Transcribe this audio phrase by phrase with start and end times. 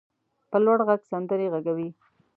[0.49, 1.89] په لوړ غږ سندرې غږوي.